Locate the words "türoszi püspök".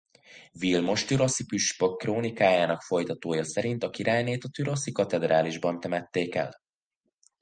1.05-1.97